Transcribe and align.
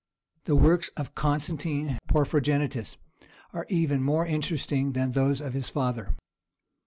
The 0.45 0.55
works 0.55 0.89
of 0.97 1.13
Constantine 1.13 1.99
Porphyrogenitus 2.09 2.97
are 3.53 3.67
even 3.69 4.01
more 4.01 4.25
interesting 4.25 4.93
than 4.93 5.11
those 5.11 5.41
of 5.41 5.53
his 5.53 5.69
father. 5.69 6.15